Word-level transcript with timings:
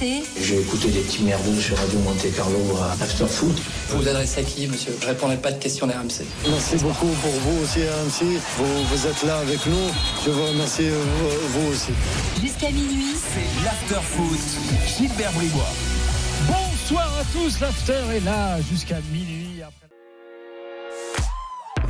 J'ai 0.00 0.60
écouté 0.60 0.88
des 0.88 1.00
petits 1.00 1.22
merdeux 1.22 1.60
sur 1.60 1.76
Radio 1.76 1.98
Monte 2.00 2.26
Carlo 2.34 2.58
à 2.80 2.92
After 3.02 3.26
Foot. 3.26 3.56
Vous 3.88 3.98
vous 3.98 4.08
adressez 4.08 4.40
à 4.40 4.44
qui, 4.44 4.66
monsieur 4.66 4.96
Je 5.00 5.06
répondrai 5.06 5.36
pas 5.36 5.52
de 5.52 5.58
questions 5.58 5.86
d'RMC. 5.86 6.24
Merci 6.48 6.76
beaucoup 6.76 7.06
pour 7.06 7.30
vous 7.30 7.62
aussi, 7.62 7.80
RMC. 7.80 8.38
Vous, 8.58 8.84
vous 8.84 9.06
êtes 9.06 9.22
là 9.22 9.38
avec 9.38 9.64
nous. 9.66 9.90
Je 10.24 10.30
vous 10.30 10.46
remercie 10.46 10.88
euh, 10.88 11.02
vous, 11.52 11.60
vous 11.60 11.72
aussi. 11.72 11.92
Jusqu'à 12.40 12.70
minuit. 12.70 13.14
C'est 13.14 13.64
l'After 13.64 14.02
Foot. 14.02 14.40
Gilbert 14.98 15.32
Bribois. 15.32 15.72
Bonsoir 16.48 17.12
à 17.18 17.24
tous, 17.32 17.60
l'After 17.60 18.02
est 18.16 18.24
là 18.24 18.60
jusqu'à 18.70 18.96
minuit. 19.12 19.41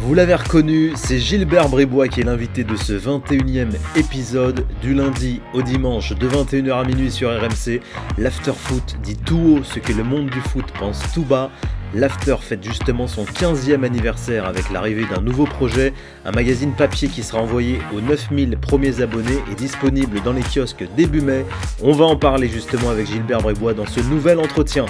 Vous 0.05 0.15
l'avez 0.15 0.35
reconnu, 0.35 0.91
c'est 0.97 1.21
Gilbert 1.21 1.69
Bribois 1.69 2.09
qui 2.09 2.23
est 2.23 2.25
l'invité 2.25 2.65
de 2.65 2.75
ce 2.75 2.93
21e 2.93 3.71
épisode 3.95 4.67
du 4.83 4.95
lundi 4.95 5.41
au 5.55 5.63
dimanche 5.63 6.13
de 6.13 6.29
21h 6.29 6.73
à 6.73 6.85
minuit 6.85 7.13
sur 7.13 7.31
RMC. 7.31 7.81
L'After 8.19 8.53
Foot 8.53 8.97
dit 9.05 9.17
tout 9.17 9.59
haut 9.59 9.63
ce 9.63 9.79
que 9.79 9.93
le 9.93 10.03
monde 10.03 10.29
du 10.29 10.41
foot 10.41 10.65
pense 10.77 11.01
tout 11.15 11.23
bas. 11.23 11.53
L'After 11.95 12.35
fête 12.41 12.65
justement 12.65 13.07
son 13.07 13.23
15e 13.25 13.85
anniversaire 13.85 14.45
avec 14.45 14.71
l'arrivée 14.71 15.05
d'un 15.05 15.21
nouveau 15.21 15.45
projet, 15.45 15.93
un 16.25 16.33
magazine 16.33 16.73
papier 16.73 17.07
qui 17.07 17.23
sera 17.23 17.41
envoyé 17.41 17.79
aux 17.95 18.01
9000 18.01 18.59
premiers 18.59 19.03
abonnés 19.03 19.39
et 19.53 19.55
disponible 19.55 20.21
dans 20.25 20.33
les 20.33 20.43
kiosques 20.43 20.85
début 20.97 21.21
mai. 21.21 21.45
On 21.81 21.93
va 21.93 22.07
en 22.07 22.17
parler 22.17 22.49
justement 22.49 22.91
avec 22.91 23.07
Gilbert 23.07 23.43
Bribois 23.43 23.75
dans 23.75 23.87
ce 23.87 24.01
nouvel 24.01 24.41
entretien. 24.41 24.87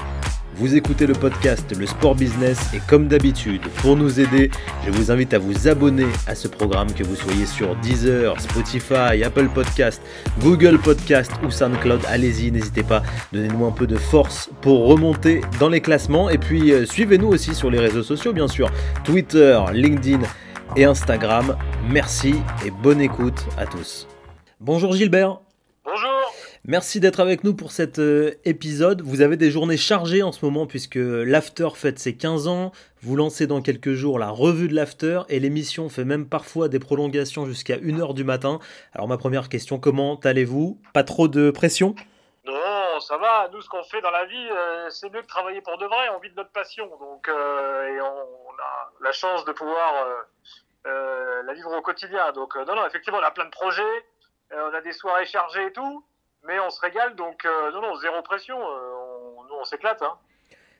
Vous 0.54 0.76
écoutez 0.76 1.06
le 1.06 1.14
podcast 1.14 1.74
Le 1.78 1.86
Sport 1.86 2.14
Business 2.14 2.74
et 2.74 2.80
comme 2.86 3.08
d'habitude, 3.08 3.62
pour 3.78 3.96
nous 3.96 4.20
aider, 4.20 4.50
je 4.84 4.90
vous 4.90 5.10
invite 5.10 5.32
à 5.32 5.38
vous 5.38 5.66
abonner 5.66 6.06
à 6.26 6.34
ce 6.34 6.46
programme 6.46 6.92
que 6.92 7.02
vous 7.02 7.16
soyez 7.16 7.46
sur 7.46 7.74
Deezer, 7.76 8.38
Spotify, 8.38 9.24
Apple 9.24 9.48
Podcast, 9.48 10.02
Google 10.40 10.78
Podcast 10.78 11.32
ou 11.42 11.50
SoundCloud. 11.50 12.02
Allez-y, 12.06 12.52
n'hésitez 12.52 12.82
pas, 12.82 13.02
donnez-nous 13.32 13.64
un 13.64 13.70
peu 13.70 13.86
de 13.86 13.96
force 13.96 14.50
pour 14.60 14.86
remonter 14.88 15.40
dans 15.58 15.70
les 15.70 15.80
classements 15.80 16.28
et 16.28 16.38
puis 16.38 16.72
euh, 16.72 16.84
suivez-nous 16.84 17.28
aussi 17.28 17.54
sur 17.54 17.70
les 17.70 17.78
réseaux 17.78 18.02
sociaux 18.02 18.34
bien 18.34 18.48
sûr, 18.48 18.70
Twitter, 19.04 19.58
LinkedIn 19.72 20.20
et 20.76 20.84
Instagram. 20.84 21.56
Merci 21.88 22.34
et 22.66 22.70
bonne 22.70 23.00
écoute 23.00 23.46
à 23.56 23.64
tous. 23.64 24.06
Bonjour 24.60 24.94
Gilbert. 24.94 25.38
Merci 26.64 27.00
d'être 27.00 27.18
avec 27.18 27.42
nous 27.42 27.56
pour 27.56 27.72
cet 27.72 27.98
euh, 27.98 28.38
épisode. 28.44 29.02
Vous 29.02 29.20
avez 29.20 29.36
des 29.36 29.50
journées 29.50 29.76
chargées 29.76 30.22
en 30.22 30.30
ce 30.30 30.44
moment 30.44 30.68
puisque 30.68 30.94
l'After 30.94 31.70
fête 31.74 31.98
ses 31.98 32.16
15 32.16 32.46
ans. 32.46 32.70
Vous 33.00 33.16
lancez 33.16 33.48
dans 33.48 33.60
quelques 33.60 33.94
jours 33.94 34.20
la 34.20 34.28
revue 34.28 34.68
de 34.68 34.74
l'After 34.76 35.22
et 35.28 35.40
l'émission 35.40 35.88
fait 35.88 36.04
même 36.04 36.28
parfois 36.28 36.68
des 36.68 36.78
prolongations 36.78 37.46
jusqu'à 37.46 37.78
1h 37.78 38.14
du 38.14 38.22
matin. 38.22 38.60
Alors 38.92 39.08
ma 39.08 39.18
première 39.18 39.48
question, 39.48 39.80
comment 39.80 40.20
allez-vous? 40.22 40.80
Pas 40.94 41.02
trop 41.02 41.26
de 41.26 41.50
pression? 41.50 41.96
Non, 42.44 43.00
ça 43.00 43.18
va. 43.18 43.48
Nous, 43.52 43.60
ce 43.60 43.68
qu'on 43.68 43.82
fait 43.82 44.00
dans 44.00 44.12
la 44.12 44.26
vie, 44.26 44.48
euh, 44.52 44.88
c'est 44.88 45.12
mieux 45.12 45.22
que 45.22 45.26
travailler 45.26 45.62
pour 45.62 45.78
de 45.78 45.86
vrai. 45.86 46.10
On 46.16 46.20
vit 46.20 46.30
de 46.30 46.36
notre 46.36 46.52
passion. 46.52 46.86
Donc, 46.86 47.28
euh, 47.28 47.88
et 47.88 48.00
on, 48.00 48.52
a 48.62 48.92
la 49.02 49.10
chance 49.10 49.44
de 49.46 49.50
pouvoir 49.50 50.06
la 50.84 51.54
vivre 51.54 51.76
au 51.76 51.82
quotidien. 51.82 52.30
Donc, 52.30 52.54
non, 52.54 52.76
non, 52.76 52.86
effectivement, 52.86 53.18
on 53.18 53.26
a 53.26 53.32
plein 53.32 53.46
de 53.46 53.50
projets. 53.50 53.82
on 54.52 54.72
a 54.72 54.80
des 54.80 54.92
soirées 54.92 55.26
chargées 55.26 55.66
et 55.66 55.72
tout 55.72 56.04
mais 56.44 56.58
on 56.60 56.70
se 56.70 56.80
régale, 56.80 57.14
donc 57.14 57.44
euh, 57.44 57.70
non, 57.72 57.80
non, 57.82 57.94
zéro 57.96 58.20
pression, 58.22 58.58
euh, 58.58 59.34
on, 59.36 59.44
nous 59.44 59.54
on 59.60 59.64
s'éclate. 59.64 60.02
Hein. 60.02 60.14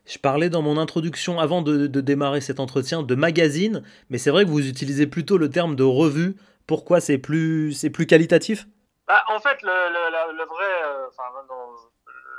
Je 0.07 0.19
parlais 0.19 0.51
dans 0.51 0.63
mon 0.63 0.79
introduction, 0.79 1.39
avant 1.39 1.63
de, 1.63 1.87
de, 1.87 2.01
démarrer 2.01 2.41
cet 2.41 2.59
entretien, 2.59 3.03
de 3.03 3.15
magazine, 3.15 3.85
mais 4.11 4.19
c'est 4.19 4.31
vrai 4.31 4.45
que 4.45 4.51
vous 4.51 4.69
utilisez 4.69 5.07
plutôt 5.07 5.39
le 5.39 5.49
terme 5.49 5.77
de 5.77 5.85
revue. 5.85 6.35
Pourquoi 6.67 7.01
c'est 7.01 7.19
plus, 7.19 7.73
c'est 7.73 7.91
plus 7.91 8.07
qualitatif? 8.07 8.67
Bah, 9.07 9.25
En 9.29 9.39
fait, 9.39 9.63
le, 9.63 9.69
le, 9.69 10.39
le 10.39 10.45
vrai, 10.45 10.65
euh, 10.85 11.07
enfin, 11.09 11.23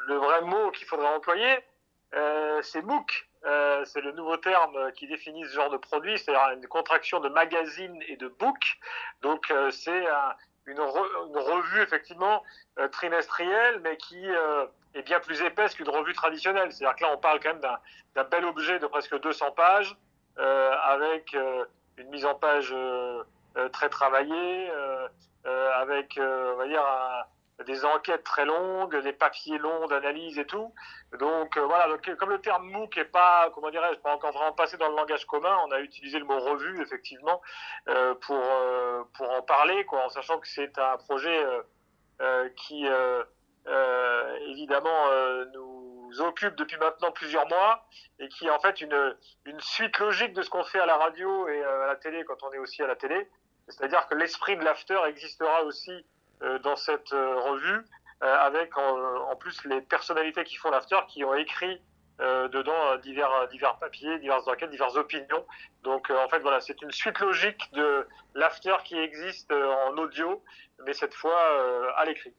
le 0.07 0.15
vrai 0.15 0.41
mot 0.41 0.71
qu'il 0.71 0.85
faudrait 0.87 1.13
employer, 1.15 1.59
c'est 2.61 2.81
MOOC. 2.81 3.27
c'est 3.85 4.01
le 4.01 4.11
nouveau 4.11 4.37
terme 4.37 4.91
qui 4.95 5.07
définit 5.07 5.45
ce 5.45 5.53
genre 5.53 5.69
de 5.69 5.77
produit, 5.77 6.17
c'est-à-dire 6.17 6.57
une 6.57 6.67
contraction 6.67 7.19
de 7.21 7.29
magazine 7.29 7.97
et 8.07 8.17
de 8.17 8.27
book. 8.27 8.77
Donc, 9.21 9.51
c'est 9.71 10.07
un 10.07 10.33
une, 10.65 10.79
re, 10.79 11.05
effectivement 11.81 12.43
euh, 12.79 12.87
trimestrielle, 12.87 13.79
mais 13.83 13.97
qui 13.97 14.29
euh, 14.29 14.65
est 14.93 15.01
bien 15.01 15.19
plus 15.19 15.41
épaisse 15.41 15.73
qu'une 15.75 15.89
revue 15.89 16.13
traditionnelle. 16.13 16.71
C'est-à-dire 16.71 16.95
que 16.95 17.03
là, 17.03 17.11
on 17.13 17.17
parle 17.17 17.39
quand 17.39 17.49
même 17.49 17.61
d'un 18.15 18.23
bel 18.23 18.45
objet 18.45 18.79
de 18.79 18.87
presque 18.87 19.19
200 19.19 19.51
pages, 19.51 19.95
euh, 20.37 20.71
avec 20.83 21.35
une 21.97 22.09
mise 22.09 22.25
en 22.25 22.35
page 22.35 22.73
très 23.71 23.89
travaillée, 23.89 24.71
avec, 25.45 26.19
on 26.19 26.55
va 26.55 26.67
dire, 26.67 26.81
un, 26.81 27.23
des 27.65 27.85
enquêtes 27.85 28.23
très 28.23 28.45
longues, 28.45 28.95
des 29.03 29.13
papiers 29.13 29.57
longs 29.57 29.87
d'analyse 29.87 30.39
et 30.39 30.45
tout. 30.45 30.73
Donc 31.19 31.55
euh, 31.55 31.65
voilà, 31.65 31.87
donc, 31.87 32.15
comme 32.15 32.31
le 32.31 32.41
terme 32.41 32.67
MOOC 32.69 32.97
est 32.97 33.05
pas, 33.05 33.51
comment 33.53 33.69
dirais-je, 33.69 33.99
pas 33.99 34.13
encore 34.13 34.31
vraiment 34.31 34.53
passé 34.53 34.77
dans 34.77 34.89
le 34.89 34.95
langage 34.95 35.25
commun, 35.25 35.55
on 35.67 35.71
a 35.71 35.79
utilisé 35.79 36.17
le 36.17 36.25
mot 36.25 36.39
revue 36.39 36.81
effectivement 36.81 37.41
euh, 37.89 38.15
pour 38.15 38.39
euh, 38.39 39.03
pour 39.15 39.29
en 39.29 39.41
parler, 39.43 39.85
quoi, 39.85 40.05
en 40.05 40.09
sachant 40.09 40.39
que 40.39 40.47
c'est 40.47 40.77
un 40.77 40.97
projet 40.97 41.39
qui 42.55 42.87
évidemment 44.47 45.09
nous 45.53 46.21
occupe 46.21 46.55
depuis 46.55 46.77
maintenant 46.77 47.11
plusieurs 47.11 47.47
mois 47.47 47.85
et 48.19 48.29
qui 48.29 48.47
est 48.47 48.49
en 48.49 48.59
fait 48.59 48.81
une 48.81 49.17
une 49.45 49.59
suite 49.59 49.97
logique 49.99 50.33
de 50.33 50.41
ce 50.41 50.49
qu'on 50.49 50.63
fait 50.63 50.79
à 50.79 50.85
la 50.85 50.97
radio 50.97 51.47
et 51.47 51.63
à 51.63 51.87
la 51.87 51.95
télé 51.97 52.23
quand 52.23 52.41
on 52.43 52.51
est 52.53 52.59
aussi 52.59 52.81
à 52.81 52.87
la 52.87 52.95
télé. 52.95 53.29
C'est-à-dire 53.67 54.07
que 54.07 54.15
l'esprit 54.15 54.57
de 54.57 54.63
l'after 54.63 54.99
existera 55.07 55.63
aussi 55.63 56.05
dans 56.63 56.75
cette 56.75 57.09
revue, 57.09 57.83
avec 58.21 58.77
en, 58.77 59.35
plus 59.35 59.63
les 59.65 59.81
personnalités 59.81 60.43
qui 60.43 60.55
font 60.55 60.69
l'after 60.69 60.97
qui 61.07 61.23
ont 61.23 61.35
écrit 61.35 61.81
euh, 62.21 62.47
dedans 62.47 62.95
divers, 63.01 63.47
divers 63.51 63.77
papiers, 63.79 64.19
diverses 64.19 64.47
enquêtes, 64.47 64.69
diverses 64.69 64.95
opinions. 64.95 65.45
Donc 65.83 66.09
euh, 66.09 66.15
en 66.23 66.29
fait 66.29 66.39
voilà, 66.39 66.61
c'est 66.61 66.81
une 66.81 66.91
suite 66.91 67.19
logique 67.19 67.61
de 67.73 68.07
l'after 68.35 68.75
qui 68.85 68.95
existe 68.95 69.51
en 69.51 69.97
audio, 69.97 70.41
mais 70.85 70.93
cette 70.93 71.13
fois 71.13 71.39
à 71.97 72.05
l'écrit. 72.05 72.33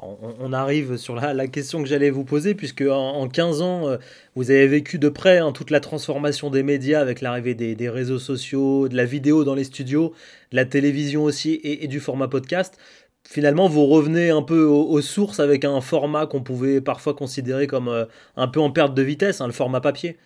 On, 0.00 0.52
arrive 0.52 0.96
sur 0.96 1.14
la, 1.14 1.46
question 1.46 1.80
que 1.80 1.88
j'allais 1.88 2.10
vous 2.10 2.24
poser, 2.24 2.56
puisque 2.56 2.80
en, 2.80 3.20
en, 3.20 3.28
15 3.28 3.62
ans, 3.62 3.96
vous 4.34 4.50
avez 4.50 4.66
vécu 4.66 4.98
de 4.98 5.08
près 5.08 5.38
hein, 5.38 5.52
toute 5.52 5.70
la 5.70 5.78
transformation 5.78 6.50
des 6.50 6.64
médias 6.64 7.00
avec 7.00 7.20
l'arrivée 7.20 7.54
des, 7.54 7.88
réseaux 7.88 8.18
sociaux, 8.18 8.88
de 8.88 8.96
la 8.96 9.04
vidéo 9.04 9.44
dans 9.44 9.54
les 9.54 9.62
studios, 9.62 10.12
de 10.50 10.56
la 10.56 10.64
télévision 10.64 11.22
aussi 11.22 11.60
et 11.62 11.86
du 11.86 12.00
format 12.00 12.26
podcast 12.26 12.76
finalement, 13.26 13.68
vous 13.68 13.86
revenez 13.86 14.30
un 14.30 14.42
peu 14.42 14.64
aux, 14.64 15.00
sources 15.00 15.40
avec 15.40 15.64
un 15.64 15.80
format 15.80 16.26
qu'on 16.26 16.42
pouvait 16.42 16.80
parfois 16.80 17.14
considérer 17.14 17.66
comme 17.66 17.88
euh, 17.88 18.04
un 18.36 18.48
peu 18.48 18.60
en 18.60 18.70
perte 18.70 18.94
de 18.94 19.02
vitesse, 19.02 19.40
hein, 19.40 19.46
le 19.46 19.52
format 19.52 19.80
papier. 19.80 20.18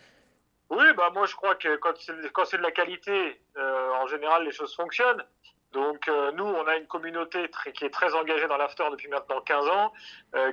Oui, 0.71 0.85
bah 0.97 1.11
moi 1.15 1.25
je 1.25 1.35
crois 1.35 1.55
que 1.55 1.77
quand 1.77 2.45
c'est 2.45 2.59
de 2.59 2.63
la 2.63 2.71
qualité, 2.71 3.41
euh, 3.57 3.91
en 4.03 4.07
général 4.07 4.45
les 4.45 4.53
choses 4.53 4.75
fonctionnent. 4.75 5.25
Donc 5.73 6.09
euh, 6.09 6.33
nous, 6.33 6.45
on 6.45 6.67
a 6.67 6.77
une 6.77 6.87
communauté 6.87 7.51
qui 7.75 7.85
est 7.85 7.91
très 7.91 8.15
engagée 8.15 8.47
dans 8.49 8.57
l'after 8.57 8.85
depuis 8.91 9.09
maintenant 9.09 9.41
15 9.41 9.69
ans, 9.69 9.93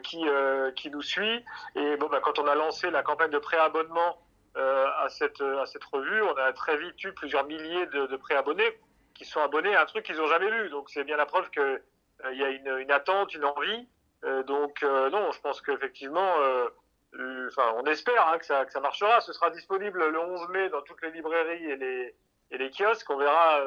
qui, 0.03 0.23
qui 0.75 0.89
nous 0.89 1.01
suit. 1.01 1.43
Et 1.75 1.97
bon, 1.97 2.07
bah, 2.07 2.21
quand 2.23 2.39
on 2.39 2.47
a 2.47 2.55
lancé 2.55 2.89
la 2.91 3.03
campagne 3.03 3.31
de 3.31 3.39
préabonnement 3.39 4.21
à, 4.55 5.07
cette, 5.09 5.41
à 5.41 5.65
cette 5.65 5.83
revue, 5.83 6.21
on 6.21 6.37
a 6.37 6.53
très 6.53 6.77
vite 6.77 7.01
eu 7.03 7.11
plusieurs 7.13 7.45
milliers 7.45 7.85
de, 7.87 8.07
de 8.07 8.15
préabonnés 8.15 8.79
qui 9.13 9.25
sont 9.25 9.41
abonnés 9.41 9.75
à 9.75 9.81
un 9.81 9.85
truc 9.85 10.05
qu'ils 10.05 10.17
n'ont 10.17 10.27
jamais 10.27 10.49
lu. 10.49 10.69
Donc 10.69 10.89
c'est 10.89 11.03
bien 11.03 11.17
la 11.17 11.25
preuve 11.25 11.49
que 11.49 11.81
il 12.31 12.39
y 12.39 12.43
a 12.43 12.49
une, 12.49 12.91
attente, 12.91 13.33
une 13.33 13.45
envie. 13.45 13.87
Euh, 14.23 14.43
donc 14.43 14.81
euh, 14.83 15.09
non, 15.09 15.31
je 15.31 15.39
pense 15.41 15.61
qu'effectivement, 15.61 16.33
euh, 16.39 17.47
enfin, 17.49 17.73
on 17.77 17.85
espère 17.85 18.27
hein, 18.27 18.37
que, 18.37 18.45
ça, 18.45 18.65
que 18.65 18.71
ça 18.71 18.79
marchera. 18.79 19.21
Ce 19.21 19.33
sera 19.33 19.49
disponible 19.51 20.03
le 20.07 20.19
11 20.19 20.49
mai 20.49 20.69
dans 20.69 20.81
toutes 20.81 21.01
les 21.01 21.11
librairies 21.11 21.65
et 21.65 21.75
les, 21.75 22.15
et 22.51 22.57
les 22.57 22.71
kiosques. 22.71 23.09
On 23.09 23.17
verra 23.17 23.61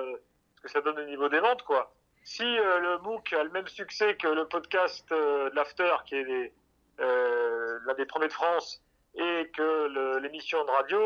ce 0.56 0.62
que 0.62 0.68
ça 0.68 0.80
donne 0.80 0.98
au 0.98 1.04
niveau 1.04 1.28
des 1.28 1.40
ventes, 1.40 1.62
quoi. 1.62 1.92
Si 2.24 2.44
le 2.44 2.98
MOOC 2.98 3.32
a 3.32 3.44
le 3.44 3.50
même 3.50 3.68
succès 3.68 4.16
que 4.16 4.28
le 4.28 4.46
podcast 4.46 5.08
de 5.08 5.50
l'After, 5.54 5.94
qui 6.04 6.16
est 6.16 6.52
l'un 6.98 7.94
des 7.94 8.04
premiers 8.04 8.28
de 8.28 8.32
France, 8.32 8.82
et 9.14 9.50
que 9.56 10.18
l'émission 10.18 10.62
de 10.64 10.70
radio, 10.70 10.98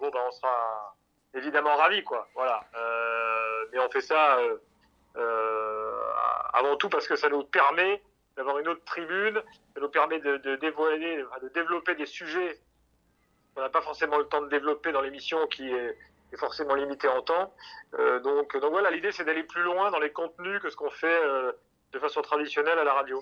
bon, 0.00 0.08
ben, 0.08 0.20
on 0.26 0.30
sera 0.30 0.96
évidemment 1.34 1.76
ravis, 1.76 2.02
quoi. 2.02 2.28
Voilà. 2.34 2.64
mais 3.72 3.78
on 3.78 3.90
fait 3.90 4.00
ça 4.00 4.38
euh, 5.16 5.59
avant 6.60 6.76
tout 6.76 6.88
parce 6.88 7.06
que 7.06 7.16
ça 7.16 7.28
nous 7.28 7.42
permet 7.44 8.02
d'avoir 8.36 8.58
une 8.58 8.68
autre 8.68 8.84
tribune, 8.84 9.40
ça 9.74 9.80
nous 9.80 9.88
permet 9.88 10.20
de, 10.20 10.56
développer 11.54 11.94
des 11.94 12.06
sujets 12.06 12.58
qu'on 13.54 13.62
n'a 13.62 13.68
pas 13.68 13.82
forcément 13.82 14.18
le 14.18 14.24
temps 14.24 14.42
de 14.42 14.48
développer 14.48 14.92
dans 14.92 15.00
l'émission 15.00 15.46
qui 15.48 15.68
est, 15.68 15.96
forcément 16.36 16.76
limité 16.76 17.08
en 17.08 17.22
temps. 17.22 17.52
Euh, 17.98 18.20
donc, 18.20 18.56
donc 18.56 18.70
voilà, 18.70 18.92
l'idée 18.92 19.10
c'est 19.10 19.24
d'aller 19.24 19.42
plus 19.42 19.62
loin 19.64 19.90
dans 19.90 19.98
les 19.98 20.10
contenus 20.10 20.60
que 20.62 20.70
ce 20.70 20.76
qu'on 20.76 20.90
fait 20.90 21.08
euh, 21.08 21.50
de 21.92 21.98
façon 21.98 22.22
traditionnelle 22.22 22.78
à 22.78 22.84
la 22.84 22.94
radio. 22.94 23.20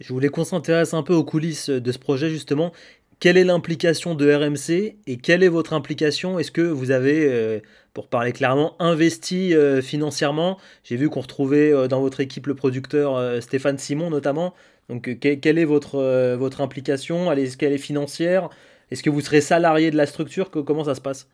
Je 0.00 0.10
voulais 0.10 0.30
qu'on 0.30 0.44
s'intéresse 0.44 0.94
un 0.94 1.02
peu 1.02 1.12
aux 1.12 1.24
coulisses 1.24 1.68
de 1.68 1.92
ce 1.92 1.98
projet 1.98 2.30
justement. 2.30 2.72
Quelle 3.18 3.38
est 3.38 3.44
l'implication 3.44 4.14
de 4.14 4.30
RMC 4.30 4.96
et 5.06 5.16
quelle 5.16 5.42
est 5.42 5.48
votre 5.48 5.72
implication? 5.72 6.38
Est-ce 6.38 6.50
que 6.50 6.60
vous 6.60 6.90
avez, 6.90 7.32
euh, 7.32 7.60
pour 7.94 8.10
parler 8.10 8.34
clairement, 8.34 8.76
investi 8.78 9.54
euh, 9.54 9.80
financièrement? 9.80 10.60
J'ai 10.84 10.96
vu 10.96 11.08
qu'on 11.08 11.22
retrouvait 11.22 11.72
euh, 11.72 11.88
dans 11.88 12.02
votre 12.02 12.20
équipe 12.20 12.46
le 12.46 12.54
producteur 12.54 13.42
Stéphane 13.42 13.78
Simon 13.78 14.10
notamment. 14.10 14.54
Donc 14.90 15.18
quelle 15.18 15.58
est 15.58 15.64
votre, 15.64 16.34
votre 16.36 16.60
implication? 16.60 17.32
Est-ce 17.32 17.56
qu'elle 17.56 17.72
est 17.72 17.78
financière? 17.78 18.50
Est-ce 18.90 19.02
que 19.02 19.10
vous 19.10 19.22
serez 19.22 19.40
salarié 19.40 19.90
de 19.90 19.96
la 19.96 20.06
structure? 20.06 20.50
Comment 20.50 20.84
ça 20.84 20.94
se 20.94 21.00
passe? 21.00 21.26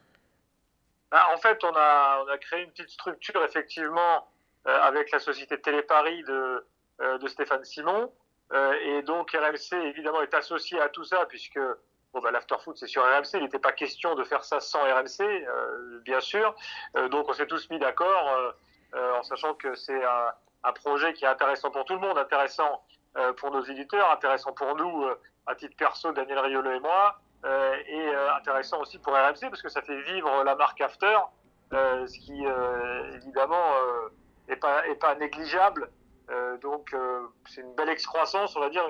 Bah, 1.10 1.26
En 1.34 1.38
fait, 1.38 1.58
on 1.64 1.74
a, 1.74 2.38
créé 2.40 2.62
une 2.62 2.70
petite 2.70 2.88
structure, 2.88 3.44
effectivement, 3.44 4.26
avec 4.64 5.10
la 5.10 5.18
société 5.18 5.60
Télé 5.60 5.82
Paris 5.82 6.22
de, 6.22 6.64
de 7.18 7.28
Stéphane 7.28 7.64
Simon. 7.64 8.10
Et 8.54 9.02
donc 9.02 9.30
RMC, 9.32 9.78
évidemment, 9.86 10.20
est 10.22 10.34
associé 10.34 10.80
à 10.80 10.88
tout 10.88 11.04
ça, 11.04 11.24
puisque 11.26 11.58
Bon, 12.12 12.20
bah, 12.20 12.30
l'afterfoot, 12.30 12.76
c'est 12.76 12.86
sur 12.86 13.02
RMC. 13.02 13.34
Il 13.34 13.42
n'était 13.42 13.58
pas 13.58 13.72
question 13.72 14.14
de 14.14 14.24
faire 14.24 14.44
ça 14.44 14.60
sans 14.60 14.80
RMC, 14.80 15.20
euh, 15.22 16.00
bien 16.04 16.20
sûr. 16.20 16.54
Euh, 16.96 17.08
donc, 17.08 17.28
on 17.28 17.32
s'est 17.32 17.46
tous 17.46 17.70
mis 17.70 17.78
d'accord 17.78 18.28
euh, 18.36 18.52
euh 18.94 19.14
en 19.14 19.22
sachant 19.22 19.54
que 19.54 19.74
c'est 19.74 20.04
un, 20.04 20.72
projet 20.74 21.12
qui 21.14 21.24
est 21.24 21.28
intéressant 21.28 21.70
pour 21.70 21.84
tout 21.84 21.94
le 21.94 22.00
monde, 22.00 22.18
intéressant 22.18 22.84
euh, 23.16 23.32
pour 23.32 23.50
nos 23.50 23.62
éditeurs, 23.62 24.10
intéressant 24.10 24.52
pour 24.52 24.76
nous, 24.76 25.06
à 25.46 25.54
titre 25.54 25.76
perso, 25.76 26.12
Daniel 26.12 26.38
Riolo 26.38 26.70
et 26.70 26.80
moi, 26.80 27.18
et 27.44 28.14
intéressant 28.36 28.80
aussi 28.80 28.98
pour 28.98 29.12
RMC 29.12 29.48
parce 29.50 29.62
que 29.62 29.68
ça 29.68 29.82
fait 29.82 30.00
vivre 30.02 30.44
la 30.44 30.54
marque 30.54 30.80
After, 30.80 31.18
ce 31.72 32.18
qui, 32.18 32.44
évidemment, 33.16 33.74
n'est 34.48 34.60
est 34.90 34.94
pas 34.94 35.14
négligeable. 35.16 35.90
Donc, 36.62 36.94
c'est 37.48 37.60
une 37.60 37.74
belle 37.74 37.88
excroissance, 37.88 38.56
on 38.56 38.60
va 38.60 38.70
dire, 38.70 38.82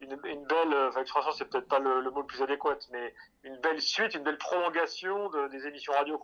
une, 0.00 0.10
belle, 0.10 0.72
euh, 0.72 0.88
enfin, 0.88 1.00
excroissance, 1.00 1.36
c'est 1.38 1.48
peut-être 1.48 1.68
pas 1.68 1.78
le, 1.78 2.10
mot 2.10 2.20
le 2.20 2.26
plus 2.26 2.42
adéquat, 2.42 2.78
mais 2.92 3.12
une 3.44 3.56
belle 3.60 3.80
suite, 3.80 4.14
une 4.14 4.22
belle 4.22 4.38
prolongation 4.38 5.28
de, 5.30 5.48
des 5.48 5.66
émissions 5.66 5.92
radio. 5.92 6.20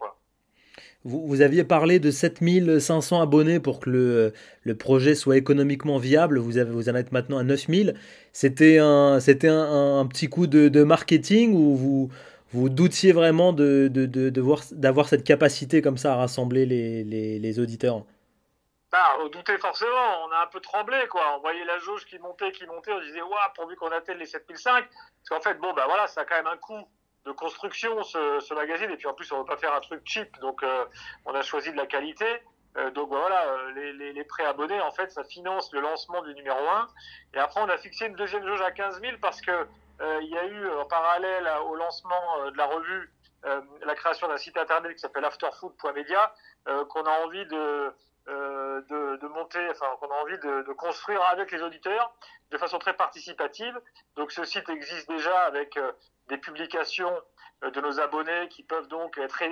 Vous, 1.05 1.41
aviez 1.43 1.65
parlé 1.65 1.99
de 1.99 2.11
7500 2.11 3.21
abonnés 3.21 3.61
pour 3.61 3.79
que 3.79 4.33
le, 4.65 4.75
projet 4.75 5.15
soit 5.15 5.37
économiquement 5.37 5.99
viable. 5.99 6.39
Vous, 6.39 6.59
en 6.59 6.95
êtes 6.95 7.13
maintenant 7.13 7.39
à 7.39 7.45
9000. 7.45 7.95
C'était 8.33 8.79
un, 8.79 9.21
c'était 9.21 9.49
un, 9.49 10.07
petit 10.07 10.29
coup 10.29 10.47
de, 10.47 10.83
marketing 10.83 11.55
ou 11.55 11.77
vous, 11.77 12.11
vous 12.53 12.69
doutiez 12.71 13.13
vraiment 13.13 13.53
de, 13.53 14.41
voir, 14.41 14.63
d'avoir 14.73 15.09
cette 15.09 15.25
capacité 15.25 15.83
comme 15.83 15.99
ça 15.99 16.15
à 16.15 16.17
rassembler 16.17 16.67
les 16.67 17.61
auditeurs? 17.61 18.05
Bah, 18.95 19.29
doutait 19.33 19.59
forcément, 19.59 20.25
on 20.25 20.31
a 20.31 20.43
un 20.45 20.47
peu 20.47 20.61
tremblé, 20.61 21.09
quoi. 21.09 21.37
On 21.37 21.41
voyait 21.41 21.65
la 21.65 21.79
jauge 21.81 22.05
qui 22.07 22.19
montait, 22.21 22.53
qui 22.53 22.65
montait, 22.67 22.93
on 22.93 23.01
disait, 23.01 23.23
waouh, 23.23 23.53
pourvu 23.57 23.75
qu'on 23.75 23.91
atteigne 23.91 24.19
les 24.19 24.27
7005. 24.27 24.85
Parce 24.85 25.29
qu'en 25.29 25.41
fait, 25.41 25.59
bon, 25.59 25.73
bah 25.73 25.87
voilà, 25.87 26.07
ça 26.07 26.21
a 26.21 26.25
quand 26.25 26.37
même 26.37 26.47
un 26.47 26.57
coût 26.57 26.87
de 27.25 27.33
construction, 27.33 28.03
ce, 28.05 28.55
magazine. 28.55 28.91
Et 28.91 28.97
puis 28.97 29.09
en 29.09 29.15
plus, 29.15 29.33
on 29.33 29.37
ne 29.37 29.41
veut 29.41 29.47
pas 29.47 29.57
faire 29.57 29.75
un 29.75 29.81
truc 29.81 30.03
cheap, 30.05 30.39
donc 30.39 30.63
euh, 30.63 30.85
on 31.25 31.35
a 31.35 31.43
choisi 31.43 31.73
de 31.73 31.77
la 31.77 31.87
qualité. 31.87 32.25
Euh, 32.77 32.91
donc 32.91 33.11
bah, 33.11 33.19
voilà, 33.19 33.49
euh, 33.49 33.73
les, 33.73 33.93
les, 33.95 34.13
les 34.13 34.25
préabonnés, 34.25 34.81
en 34.81 34.93
fait, 34.93 35.11
ça 35.11 35.25
finance 35.25 35.73
le 35.73 35.81
lancement 35.81 36.23
du 36.23 36.35
numéro 36.35 36.59
1. 36.59 36.87
Et 37.35 37.39
après, 37.39 37.61
on 37.63 37.69
a 37.69 37.79
fixé 37.79 38.07
une 38.07 38.15
deuxième 38.15 38.47
jauge 38.47 38.63
à 38.63 38.71
15 38.71 39.01
000 39.01 39.17
parce 39.21 39.41
que 39.41 39.51
euh, 39.51 40.21
il 40.23 40.29
y 40.29 40.39
a 40.39 40.47
eu, 40.47 40.71
en 40.71 40.85
parallèle 40.85 41.49
au 41.67 41.75
lancement 41.75 42.51
de 42.51 42.57
la 42.57 42.67
revue, 42.67 43.11
la 43.85 43.95
création 43.95 44.27
d'un 44.27 44.39
site 44.39 44.57
internet 44.57 44.95
qui 44.95 45.01
s'appelle 45.01 45.25
afterfood.media, 45.25 46.33
qu'on 46.89 47.03
a 47.03 47.25
envie 47.27 47.45
de 47.45 47.93
de, 48.83 49.27
monter, 49.29 49.67
enfin 49.71 49.87
qu'on 50.01 50.11
a 50.11 50.21
envie 50.23 50.39
de, 50.39 50.73
construire 50.73 51.23
avec 51.23 51.51
les 51.51 51.63
auditeurs 51.63 52.15
de 52.51 52.59
façon 52.59 52.79
très 52.79 52.95
participative. 52.95 53.79
Donc 54.17 54.33
ce 54.33 54.45
site 54.45 54.69
existe 54.69 55.09
déjà 55.09 55.37
avec 55.43 55.77
euh, 55.77 55.93
des 56.29 56.39
publications 56.39 57.13
euh, 57.65 57.71
de 57.71 57.81
nos 57.81 58.01
abonnés 58.01 58.49
qui 58.49 58.63
peuvent 58.63 58.89
donc 58.89 59.19
être, 59.19 59.43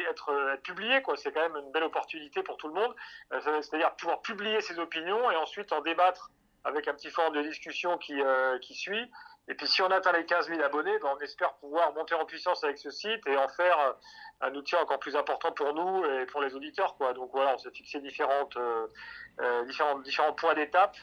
publiées. 0.62 1.02
C'est 1.16 1.32
quand 1.32 1.42
même 1.42 1.56
une 1.56 1.72
belle 1.72 1.84
opportunité 1.84 2.42
pour 2.42 2.56
tout 2.56 2.68
le 2.68 2.74
monde. 2.74 2.94
C'est-à-dire 3.30 3.94
pouvoir 3.96 4.22
publier 4.22 4.60
ses 4.60 4.78
opinions 4.78 5.30
et 5.30 5.36
ensuite 5.36 5.72
en 5.72 5.80
débattre 5.80 6.30
avec 6.64 6.86
un 6.86 6.94
petit 6.94 7.10
forum 7.10 7.34
de 7.34 7.42
discussion 7.42 7.98
qui 7.98 8.74
suit. 8.74 9.10
Et 9.48 9.54
puis 9.54 9.66
si 9.66 9.82
on 9.82 9.90
atteint 9.90 10.12
les 10.12 10.24
15 10.24 10.48
000 10.48 10.62
abonnés, 10.62 10.98
ben, 11.02 11.08
on 11.16 11.20
espère 11.20 11.54
pouvoir 11.54 11.92
monter 11.94 12.14
en 12.14 12.24
puissance 12.24 12.62
avec 12.62 12.78
ce 12.78 12.90
site 12.90 13.26
et 13.26 13.36
en 13.36 13.48
faire 13.48 13.78
euh, 13.80 14.48
un 14.48 14.54
outil 14.54 14.76
encore 14.76 15.00
plus 15.00 15.16
important 15.16 15.50
pour 15.52 15.74
nous 15.74 16.04
et 16.04 16.26
pour 16.26 16.42
les 16.42 16.54
auditeurs. 16.54 16.96
Donc 17.14 17.30
voilà, 17.32 17.54
on 17.54 17.58
s'est 17.58 17.70
fixé 17.70 18.00
différentes, 18.00 18.56
euh, 18.56 18.86
euh 19.40 19.64
différents, 19.64 19.98
différents 19.98 20.32
points 20.32 20.54
d'étape. 20.54 20.96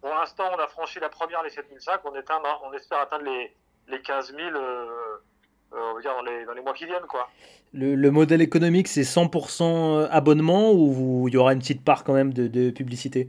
Pour 0.00 0.10
l'instant, 0.10 0.44
on 0.52 0.58
a 0.58 0.66
franchi 0.66 0.98
la 0.98 1.08
première, 1.08 1.42
les 1.42 1.50
7005. 1.50 2.00
On, 2.04 2.14
éteint, 2.16 2.42
on 2.64 2.72
espère 2.72 2.98
atteindre 2.98 3.24
les, 3.24 3.54
les 3.88 4.02
15 4.02 4.34
000 4.34 4.50
euh, 4.54 6.00
dire 6.02 6.14
dans, 6.14 6.22
les, 6.22 6.44
dans 6.44 6.52
les 6.52 6.62
mois 6.62 6.74
qui 6.74 6.86
viennent. 6.86 7.06
Quoi. 7.08 7.30
Le, 7.72 7.94
le 7.94 8.10
modèle 8.10 8.42
économique, 8.42 8.88
c'est 8.88 9.02
100% 9.02 10.08
abonnement 10.10 10.72
ou 10.72 11.28
il 11.28 11.34
y 11.34 11.36
aura 11.36 11.52
une 11.52 11.60
petite 11.60 11.84
part 11.84 12.02
quand 12.02 12.12
même 12.12 12.34
de 12.34 12.70
publicité? 12.70 13.28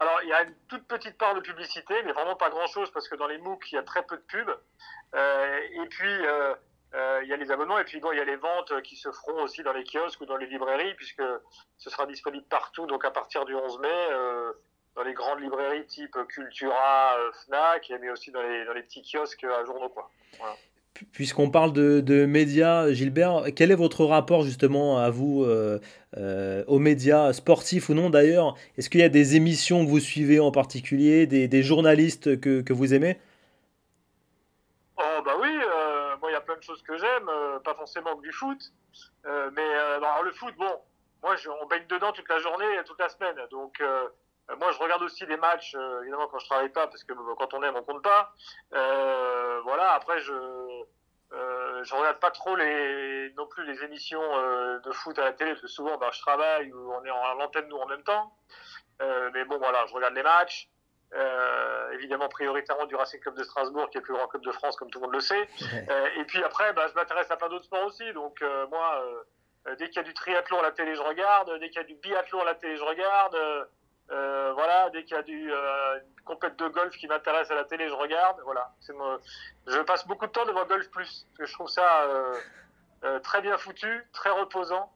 Alors, 0.00 0.20
il 0.22 0.28
y 0.28 0.32
a 0.32 0.42
une 0.42 0.54
toute 0.68 0.86
petite 0.86 1.16
part 1.18 1.34
de 1.34 1.40
publicité, 1.40 1.94
mais 2.04 2.12
vraiment 2.12 2.36
pas 2.36 2.50
grand-chose 2.50 2.90
parce 2.90 3.08
que 3.08 3.14
dans 3.14 3.26
les 3.26 3.38
MOOC, 3.38 3.72
il 3.72 3.74
y 3.76 3.78
a 3.78 3.82
très 3.82 4.04
peu 4.04 4.16
de 4.16 4.22
pubs. 4.22 4.58
Euh, 5.14 5.60
et 5.70 5.86
puis, 5.88 6.26
euh, 6.26 6.54
euh, 6.94 7.20
il 7.22 7.28
y 7.28 7.32
a 7.32 7.36
les 7.36 7.50
abonnements 7.50 7.78
et 7.78 7.84
puis 7.84 8.00
bon, 8.00 8.12
il 8.12 8.18
y 8.18 8.20
a 8.20 8.24
les 8.24 8.36
ventes 8.36 8.82
qui 8.82 8.96
se 8.96 9.10
feront 9.12 9.42
aussi 9.42 9.62
dans 9.62 9.72
les 9.72 9.84
kiosques 9.84 10.20
ou 10.20 10.26
dans 10.26 10.36
les 10.36 10.46
librairies 10.46 10.94
puisque 10.94 11.22
ce 11.78 11.90
sera 11.90 12.06
disponible 12.06 12.46
partout. 12.46 12.86
Donc, 12.86 13.04
à 13.04 13.10
partir 13.10 13.44
du 13.44 13.54
11 13.54 13.78
mai, 13.78 14.08
dans 14.96 15.02
les 15.02 15.14
grandes 15.14 15.40
librairies 15.40 15.86
type 15.86 16.16
Cultura, 16.28 17.16
Fnac, 17.44 17.92
mais 18.00 18.10
aussi 18.10 18.32
dans 18.32 18.42
les, 18.42 18.64
dans 18.64 18.72
les 18.72 18.82
petits 18.82 19.02
kiosques 19.02 19.44
à 19.44 19.64
journaux. 19.64 19.88
Quoi. 19.90 20.10
Voilà. 20.38 20.56
Puisqu'on 21.12 21.50
parle 21.50 21.72
de, 21.72 22.24
médias, 22.24 22.92
Gilbert, 22.92 23.46
quel 23.56 23.72
est 23.72 23.76
votre 23.76 24.04
rapport 24.04 24.44
justement 24.44 24.98
à 24.98 25.10
vous 25.10 25.42
euh, 25.42 25.80
euh, 26.16 26.62
aux 26.68 26.78
médias, 26.78 27.32
sportifs 27.32 27.88
ou 27.88 27.94
non 27.94 28.10
d'ailleurs? 28.10 28.54
Est-ce 28.78 28.88
qu'il 28.88 29.00
y 29.00 29.04
a 29.04 29.08
des 29.08 29.34
émissions 29.34 29.84
que 29.84 29.90
vous 29.90 29.98
suivez 29.98 30.38
en 30.38 30.52
particulier, 30.52 31.26
des, 31.26 31.62
journalistes 31.64 32.40
que, 32.40 32.72
vous 32.72 32.94
aimez? 32.94 33.18
Oh 34.96 35.22
bah 35.24 35.34
oui, 35.40 35.50
euh, 35.50 36.16
moi 36.20 36.30
il 36.30 36.34
y 36.34 36.36
a 36.36 36.40
plein 36.40 36.56
de 36.56 36.62
choses 36.62 36.82
que 36.82 36.96
j'aime, 36.96 37.28
pas 37.64 37.74
forcément 37.74 38.14
que 38.16 38.22
du 38.22 38.32
foot, 38.32 38.72
mais 39.24 39.74
alors 39.96 40.22
le 40.22 40.30
foot, 40.30 40.54
bon, 40.56 40.78
moi 41.24 41.34
je, 41.34 41.48
on 41.60 41.66
baigne 41.66 41.86
dedans 41.88 42.12
toute 42.12 42.28
la 42.28 42.38
journée, 42.38 42.66
toute 42.86 43.00
la 43.00 43.08
semaine, 43.08 43.36
donc 43.50 43.82
moi, 44.58 44.72
je 44.72 44.78
regarde 44.78 45.02
aussi 45.02 45.26
des 45.26 45.36
matchs, 45.36 45.74
euh, 45.74 46.02
évidemment, 46.02 46.26
quand 46.26 46.38
je 46.38 46.46
travaille 46.46 46.68
pas, 46.68 46.86
parce 46.86 47.02
que 47.02 47.12
euh, 47.12 47.34
quand 47.38 47.54
on 47.54 47.62
aime, 47.62 47.76
on 47.76 47.82
compte 47.82 48.02
pas. 48.02 48.32
Euh, 48.74 49.60
voilà. 49.64 49.92
Après, 49.92 50.20
je 50.20 50.32
euh, 51.32 51.82
je 51.82 51.94
regarde 51.94 52.20
pas 52.20 52.30
trop 52.30 52.54
les 52.54 53.32
non 53.36 53.46
plus 53.46 53.64
les 53.64 53.82
émissions 53.82 54.22
euh, 54.22 54.78
de 54.80 54.92
foot 54.92 55.18
à 55.18 55.24
la 55.24 55.32
télé, 55.32 55.52
parce 55.52 55.62
que 55.62 55.68
souvent, 55.68 55.96
ben, 55.96 56.10
je 56.12 56.20
travaille 56.20 56.72
ou 56.72 56.92
on 56.92 57.04
est 57.04 57.10
en 57.10 57.34
l'antenne 57.34 57.68
nous 57.68 57.76
en 57.76 57.86
même 57.86 58.02
temps. 58.02 58.32
mais 59.00 59.44
bon, 59.44 59.58
voilà, 59.58 59.86
je 59.86 59.94
regarde 59.94 60.14
les 60.14 60.22
matchs. 60.22 60.68
évidemment, 61.92 62.28
prioritairement 62.28 62.86
du 62.86 62.96
Racing 62.96 63.20
Club 63.20 63.36
de 63.36 63.44
Strasbourg, 63.44 63.88
qui 63.90 63.96
est 63.96 64.00
le 64.00 64.04
plus 64.04 64.14
grand 64.14 64.28
club 64.28 64.42
de 64.42 64.52
France, 64.52 64.76
comme 64.76 64.90
tout 64.90 64.98
le 65.00 65.06
monde 65.06 65.14
le 65.14 65.20
sait. 65.20 65.48
et 66.16 66.24
puis 66.24 66.44
après, 66.44 66.72
ben, 66.74 66.86
je 66.88 66.94
m'intéresse 66.94 67.30
à 67.30 67.36
plein 67.36 67.48
d'autres 67.48 67.64
sports 67.64 67.86
aussi. 67.86 68.12
Donc 68.12 68.44
moi, 68.70 69.02
dès 69.78 69.86
qu'il 69.88 69.96
y 69.96 70.00
a 70.00 70.02
du 70.02 70.14
triathlon 70.14 70.58
à 70.60 70.62
la 70.62 70.72
télé, 70.72 70.94
je 70.94 71.02
regarde. 71.02 71.58
Dès 71.58 71.70
qu'il 71.70 71.80
y 71.80 71.84
a 71.84 71.88
du 71.88 71.94
biathlon 71.94 72.42
à 72.42 72.44
la 72.44 72.54
télé, 72.54 72.76
je 72.76 72.84
regarde. 72.84 73.66
Euh, 74.10 74.52
voilà, 74.52 74.90
dès 74.90 75.04
qu'il 75.04 75.16
y 75.16 75.18
a 75.18 75.22
du 75.22 75.52
euh, 75.52 75.98
une 76.00 76.24
compète 76.24 76.56
de 76.56 76.68
golf 76.68 76.94
qui 76.96 77.06
m'intéresse 77.06 77.50
à 77.50 77.54
la 77.54 77.64
télé, 77.64 77.88
je 77.88 77.94
regarde. 77.94 78.40
Voilà, 78.44 78.72
moi. 78.94 79.18
Je 79.66 79.78
passe 79.80 80.06
beaucoup 80.06 80.26
de 80.26 80.32
temps 80.32 80.44
devant 80.44 80.66
Golf 80.66 80.90
Plus 80.90 81.26
parce 81.26 81.38
que 81.38 81.46
je 81.46 81.52
trouve 81.54 81.68
ça 81.68 82.02
euh, 82.02 82.38
euh, 83.04 83.18
très 83.20 83.40
bien 83.40 83.56
foutu, 83.56 84.06
très 84.12 84.30
reposant. 84.30 84.92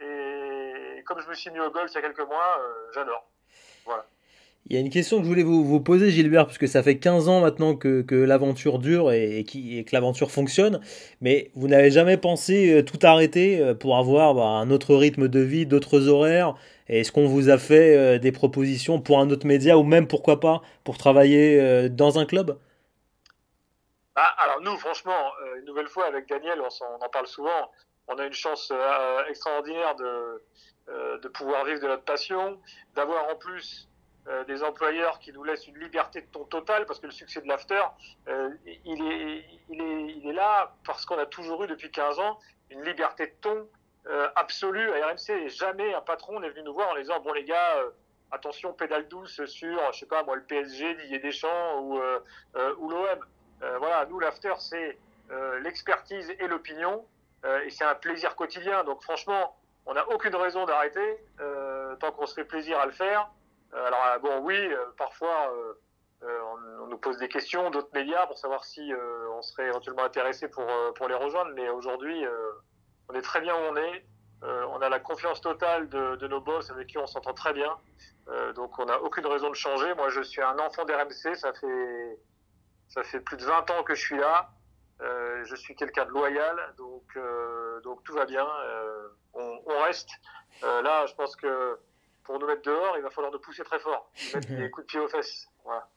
Et 0.00 1.02
comme 1.06 1.20
je 1.20 1.28
me 1.28 1.34
suis 1.34 1.50
mis 1.50 1.60
au 1.60 1.70
golf 1.70 1.90
il 1.90 1.94
y 1.94 1.98
a 1.98 2.02
quelques 2.02 2.28
mois, 2.28 2.58
euh, 2.60 2.92
j'adore. 2.92 3.26
Voilà. 3.84 4.06
Il 4.66 4.74
y 4.74 4.78
a 4.78 4.80
une 4.80 4.88
question 4.88 5.18
que 5.18 5.24
je 5.24 5.28
voulais 5.28 5.42
vous, 5.42 5.80
poser, 5.80 6.10
Gilbert, 6.10 6.46
parce 6.46 6.56
que 6.56 6.66
ça 6.66 6.82
fait 6.82 6.98
15 6.98 7.28
ans 7.28 7.40
maintenant 7.40 7.76
que, 7.76 8.14
l'aventure 8.14 8.78
dure 8.78 9.12
et, 9.12 9.44
que 9.44 9.94
l'aventure 9.94 10.30
fonctionne, 10.30 10.80
mais 11.20 11.50
vous 11.54 11.68
n'avez 11.68 11.90
jamais 11.90 12.16
pensé 12.16 12.72
euh, 12.72 12.82
tout 12.82 12.98
arrêter 13.02 13.60
euh, 13.60 13.74
pour 13.74 13.98
avoir 13.98 14.34
bah, 14.34 14.44
un 14.44 14.70
autre 14.70 14.94
rythme 14.94 15.28
de 15.28 15.40
vie, 15.40 15.66
d'autres 15.66 16.08
horaires? 16.08 16.54
Est-ce 16.88 17.12
qu'on 17.12 17.26
vous 17.26 17.50
a 17.50 17.58
fait 17.58 17.94
euh, 17.94 18.18
des 18.18 18.32
propositions 18.32 19.02
pour 19.02 19.18
un 19.18 19.28
autre 19.28 19.46
média 19.46 19.76
ou 19.76 19.82
même, 19.82 20.08
pourquoi 20.08 20.40
pas, 20.40 20.62
pour 20.82 20.96
travailler 20.96 21.90
dans 21.90 22.18
un 22.18 22.24
club? 22.24 22.58
Ah, 24.16 24.34
Alors 24.44 24.62
nous, 24.62 24.78
franchement, 24.78 25.30
une 25.58 25.66
nouvelle 25.66 25.88
fois 25.88 26.06
avec 26.06 26.26
Daniel, 26.26 26.58
on, 26.62 27.04
en 27.04 27.08
parle 27.10 27.26
souvent, 27.26 27.70
on 28.08 28.14
a 28.14 28.24
une 28.24 28.32
chance 28.32 28.72
extraordinaire 29.28 29.94
de 29.96 31.28
pouvoir 31.28 31.66
vivre 31.66 31.80
de 31.80 31.86
notre 31.86 32.04
passion, 32.04 32.58
d'avoir 32.94 33.28
en 33.30 33.36
plus 33.36 33.88
euh, 34.26 34.42
des 34.44 34.62
employeurs 34.62 35.18
qui 35.18 35.34
nous 35.34 35.44
laissent 35.44 35.66
une 35.66 35.78
liberté 35.78 36.22
de 36.22 36.26
ton 36.28 36.44
totale 36.44 36.86
parce 36.86 36.98
que 36.98 37.04
le 37.04 37.12
succès 37.12 37.42
de 37.42 37.46
l'after, 37.46 37.82
euh, 38.26 38.48
il, 38.86 40.26
est, 40.26 40.32
là 40.32 40.74
parce 40.86 41.04
qu'on 41.04 41.18
a 41.18 41.26
toujours 41.26 41.62
eu 41.64 41.66
depuis 41.66 41.90
15 41.90 42.18
ans 42.20 42.38
une 42.70 42.82
liberté 42.84 43.26
de 43.26 43.34
ton 43.42 43.68
euh, 44.06 44.30
absolue 44.34 44.90
à 44.92 45.08
RMC 45.08 45.48
jamais 45.48 45.92
un 45.92 46.00
patron 46.00 46.40
n'est 46.40 46.48
venu 46.48 46.62
nous 46.62 46.72
voir 46.72 46.88
en 46.88 46.96
disant 46.96 47.20
bon 47.20 47.34
les 47.34 47.44
gars 47.44 47.76
attention 48.30 48.72
pédale 48.72 49.08
douce 49.08 49.44
sur 49.44 49.92
je 49.92 49.98
sais 49.98 50.06
pas 50.06 50.22
moi 50.22 50.36
le 50.36 50.42
PSG 50.44 50.94
Didier 50.94 51.18
Deschamps 51.18 51.80
ou 51.82 52.00
ou 52.78 52.88
l'OM 52.88 53.26
voilà 53.78 54.06
nous 54.06 54.20
l'after 54.20 54.54
c'est 54.58 54.98
l'expertise 55.60 56.34
et 56.38 56.46
l'opinion 56.48 57.04
et 57.64 57.68
c'est 57.68 57.84
un 57.84 57.94
plaisir 57.94 58.36
quotidien. 58.36 58.84
Donc 58.84 59.02
franchement 59.02 59.54
on 59.84 59.92
n'a 59.92 60.08
aucune 60.08 60.34
raison 60.34 60.64
d'arrêter 60.64 61.18
tant 62.00 62.10
qu'on 62.12 62.26
se 62.26 62.34
fait 62.34 62.44
plaisir 62.44 62.78
à 62.80 62.86
le 62.86 62.92
faire 62.92 63.30
alors 63.74 64.04
euh, 64.06 64.18
bon, 64.18 64.38
oui, 64.42 64.56
euh, 64.56 64.86
parfois 64.96 65.52
on, 66.22 66.86
nous 66.86 66.98
pose 66.98 67.18
des 67.18 67.28
questions, 67.28 67.70
d'autres 67.70 67.92
médias, 67.92 68.26
pour 68.26 68.38
savoir 68.38 68.64
si 68.64 68.92
on 69.32 69.42
serait 69.42 69.66
éventuellement 69.66 70.04
intéressé 70.04 70.48
pour, 70.48 70.64
pour 70.94 71.08
les 71.08 71.14
rejoindre. 71.14 71.50
Mais 71.54 71.68
aujourd'hui, 71.68 72.24
on 73.10 73.14
est 73.14 73.20
très 73.20 73.42
bien 73.42 73.54
où 73.54 73.58
on 73.70 73.76
est. 73.76 74.06
on 74.42 74.80
a 74.80 74.88
la 74.88 75.00
confiance 75.00 75.42
totale 75.42 75.88
de, 75.90 76.26
nos 76.26 76.40
boss 76.40 76.70
avec 76.70 76.86
qui 76.86 76.96
on 76.96 77.06
s'entend 77.06 77.34
très 77.34 77.52
bien. 77.52 77.76
donc 78.54 78.78
on 78.78 78.86
n'a 78.86 79.02
aucune 79.02 79.26
raison 79.26 79.50
de 79.50 79.54
changer. 79.54 79.92
Moi, 79.94 80.08
je 80.08 80.22
suis 80.22 80.40
un 80.40 80.58
enfant 80.58 80.86
d'RMC. 80.86 81.34
Ça 81.34 81.52
fait, 81.52 82.18
ça 82.88 83.02
fait 83.02 83.20
plus 83.20 83.36
de 83.36 83.44
20 83.44 83.70
ans 83.72 83.82
que 83.82 83.94
je 83.94 84.00
suis 84.00 84.18
là. 84.18 84.48
Euh, 85.00 85.44
je 85.44 85.56
suis 85.56 85.74
quelqu'un 85.74 86.04
de 86.04 86.10
loyal, 86.10 86.56
donc, 86.78 87.04
euh, 87.16 87.80
donc 87.80 88.02
tout 88.04 88.14
va 88.14 88.26
bien. 88.26 88.46
Euh, 88.46 89.08
on, 89.34 89.58
reste. 89.82 90.10
là, 90.62 91.06
je 91.06 91.14
pense 91.14 91.34
que 91.36 91.78
pour 92.24 92.38
nous 92.38 92.46
mettre 92.46 92.62
dehors, 92.62 92.94
il 92.96 93.02
va 93.02 93.10
falloir 93.10 93.32
nous 93.32 93.38
pousser 93.38 93.62
très 93.64 93.78
fort, 93.78 94.10
mettre 94.34 94.48
des 94.56 94.70
coups 94.70 94.86
de 94.86 94.90
pied 94.90 95.00
aux 95.00 95.08
fesses. 95.08 95.48
Voilà. 95.64 95.88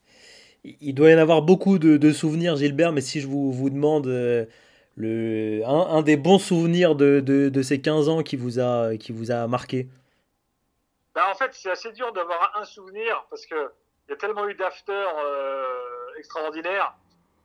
Il 0.63 0.93
doit 0.93 1.10
y 1.10 1.15
en 1.15 1.19
avoir 1.19 1.41
beaucoup 1.41 1.79
de, 1.79 1.98
de, 1.98 2.12
souvenirs, 2.12 2.55
Gilbert, 2.57 2.91
mais 2.91 3.01
si 3.01 3.22
je 3.22 3.27
vous, 3.27 3.53
vous 3.53 3.69
demande 3.69 4.07
le, 4.07 5.62
un, 5.65 5.98
un, 5.98 6.01
des 6.01 6.17
bons 6.17 6.39
souvenirs 6.39 6.96
de, 6.96 7.19
de, 7.19 7.50
de, 7.50 7.62
ces 7.62 7.79
15 7.79 8.10
ans 8.10 8.24
qui 8.24 8.36
vous 8.36 8.60
a, 8.60 8.98
qui 8.98 9.12
vous 9.12 9.31
a 9.31 9.48
marqué 9.48 9.88
bah, 11.15 11.29
En 11.31 11.36
fait, 11.36 11.51
c'est 11.53 11.69
assez 11.69 11.91
dur 11.93 12.12
d'avoir 12.12 12.57
un 12.60 12.65
souvenir 12.65 13.25
parce 13.29 13.46
qu'il 13.46 13.69
y 14.10 14.13
a 14.13 14.15
tellement 14.17 14.48
eu 14.50 14.55
d'after 14.55 15.05
extraordinaires 16.17 16.96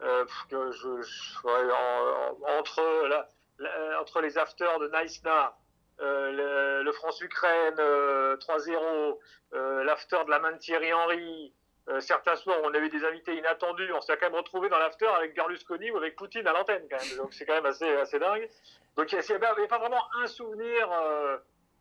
euh, 0.02 0.24
que 0.50 0.72
je, 0.72 1.02
je 1.02 1.46
en, 1.46 2.58
entre, 2.58 3.06
la, 3.08 3.28
la, 3.58 4.00
entre 4.00 4.20
les 4.20 4.36
afters 4.36 4.80
de 4.80 4.88
Naïsna, 4.88 5.56
euh, 6.00 6.82
le, 6.82 6.92
France-Ukraine 6.92 7.74
3-0, 7.74 9.18
euh, 9.54 9.84
l'after 9.84 10.18
de 10.24 10.30
la 10.30 10.38
main 10.38 10.52
de 10.52 10.58
Thierry 10.58 10.92
Henry, 10.92 11.52
certains 12.00 12.36
soirs 12.36 12.58
on 12.62 12.72
a 12.74 12.78
eu 12.78 12.88
des 12.88 13.04
invités 13.04 13.36
inattendus, 13.36 13.92
on 13.92 14.00
s'est 14.00 14.16
quand 14.16 14.26
même 14.26 14.36
retrouvé 14.36 14.68
dans 14.68 14.78
l'after 14.78 15.06
avec 15.06 15.34
Berlusconi 15.34 15.90
ou 15.90 15.96
avec 15.96 16.14
Poutine 16.14 16.46
à 16.46 16.52
l'antenne 16.52 16.86
donc 17.16 17.34
c'est 17.34 17.44
quand 17.44 17.54
même 17.54 17.66
assez, 17.66 17.88
assez 17.96 18.18
dingue. 18.18 18.48
Donc 18.96 19.10
il 19.10 19.18
n'y 19.18 19.34
a, 19.34 19.38
pas 19.68 19.78
vraiment 19.78 20.04
un 20.22 20.26
souvenir 20.26 20.88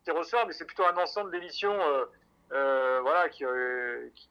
qui 0.04 0.10
ressort, 0.10 0.46
mais 0.46 0.52
c'est 0.52 0.64
plutôt 0.64 0.84
un 0.84 0.96
ensemble 0.96 1.30
d'émissions 1.30 1.78
voilà, 2.50 3.28
qui, 3.28 3.44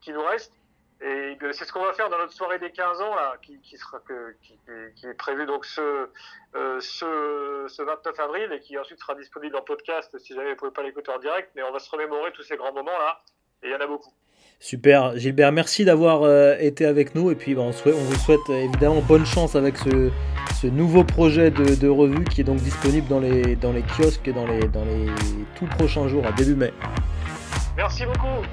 qui, 0.02 0.12
nous 0.12 0.24
reste. 0.24 0.54
Et 1.04 1.36
c'est 1.54 1.66
ce 1.66 1.74
qu'on 1.74 1.84
va 1.84 1.94
faire 1.94 2.10
dans 2.10 2.20
notre 2.20 2.34
soirée 2.34 2.60
des 2.60 2.72
15 2.72 3.02
ans, 3.02 3.16
là, 3.16 3.34
qui, 3.42 3.60
qui 3.62 3.76
sera 3.78 4.00
que, 4.00 4.36
qui, 4.44 4.54
qui, 4.96 5.08
est 5.08 5.14
prévu 5.16 5.48
donc 5.48 5.66
ce, 5.66 6.08
euh, 6.56 6.80
ce, 6.80 7.66
ce 7.68 7.82
29 7.82 8.20
avril 8.20 8.52
et 8.54 8.60
qui 8.60 8.78
ensuite 8.78 9.00
sera 9.00 9.16
disponible 9.16 9.56
en 9.56 9.62
podcast 9.62 10.16
si 10.20 10.36
jamais 10.36 10.50
vous 10.50 10.52
ne 10.52 10.56
pouvez 10.56 10.72
pas 10.72 10.84
l'écouter 10.84 11.12
en 11.12 11.18
direct. 11.18 11.50
Mais 11.56 11.64
on 11.64 11.72
va 11.72 11.80
se 11.80 11.90
remémorer 11.90 12.32
tous 12.34 12.44
ces 12.44 12.56
grands 12.56 12.74
moments-là. 12.74 13.22
Et 13.64 13.68
il 13.68 13.72
y 13.72 13.76
en 13.76 13.80
a 13.80 13.88
beaucoup. 13.88 14.14
Super, 14.60 15.18
Gilbert, 15.18 15.52
merci 15.52 15.86
d'avoir 15.86 16.22
euh, 16.22 16.56
été 16.60 16.86
avec 16.86 17.16
nous 17.16 17.32
et 17.32 17.36
puis 17.36 17.56
bah, 17.56 17.64
on, 17.64 17.72
vous 17.72 18.16
souhaite 18.16 18.48
évidemment 18.50 19.02
bonne 19.02 19.26
chance 19.26 19.56
avec 19.56 19.76
ce, 19.78 20.12
ce 20.62 20.68
nouveau 20.68 21.04
projet 21.04 21.50
de, 21.50 21.74
de, 21.74 21.88
revue 21.88 22.24
qui 22.26 22.42
est 22.42 22.44
donc 22.44 22.58
disponible 22.58 23.08
dans 23.08 23.20
les, 23.20 23.56
dans 23.56 23.72
les 23.72 23.82
kiosques 23.82 24.30
dans 24.30 24.46
les, 24.46 24.68
dans 24.68 24.86
les 24.86 25.08
tout 25.56 25.66
prochains 25.66 26.08
jours 26.08 26.28
à 26.28 26.32
début 26.32 26.54
mai. 26.54 26.72
Merci 27.76 28.06
beaucoup. 28.06 28.46